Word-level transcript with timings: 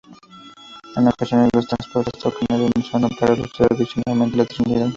En 0.95 1.07
ocasiones, 1.07 1.51
las 1.53 1.67
trompetas 1.67 2.19
tocan 2.19 2.47
al 2.49 2.71
unísono, 2.73 3.07
para 3.19 3.35
ilustrar 3.35 3.71
adicionalmente 3.71 4.33
a 4.33 4.37
la 4.39 4.45
Trinidad. 4.47 4.89